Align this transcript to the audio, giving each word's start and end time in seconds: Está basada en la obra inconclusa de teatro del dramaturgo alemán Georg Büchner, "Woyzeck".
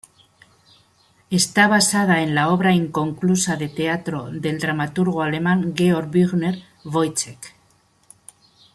Está 1.29 1.67
basada 1.67 2.23
en 2.23 2.33
la 2.33 2.49
obra 2.49 2.73
inconclusa 2.73 3.55
de 3.55 3.69
teatro 3.69 4.31
del 4.31 4.57
dramaturgo 4.57 5.21
alemán 5.21 5.73
Georg 5.77 6.09
Büchner, 6.09 6.63
"Woyzeck". 6.85 7.53